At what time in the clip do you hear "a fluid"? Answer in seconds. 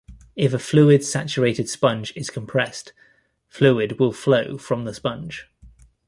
0.51-1.03